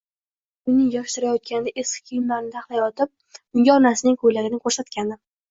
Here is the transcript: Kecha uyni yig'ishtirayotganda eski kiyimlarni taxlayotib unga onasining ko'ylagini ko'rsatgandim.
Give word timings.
Kecha 0.61 0.69
uyni 0.71 0.85
yig'ishtirayotganda 0.85 1.73
eski 1.81 2.01
kiyimlarni 2.07 2.49
taxlayotib 2.57 3.13
unga 3.61 3.77
onasining 3.83 4.19
ko'ylagini 4.27 4.63
ko'rsatgandim. 4.67 5.23